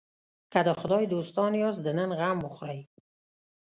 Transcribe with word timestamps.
که 0.51 0.59
د 0.67 0.69
خدای 0.79 1.03
دوستان 1.13 1.51
یاست 1.61 1.81
د 1.83 1.87
نن 1.97 2.09
غم 2.19 2.37
وخورئ. 2.45 2.79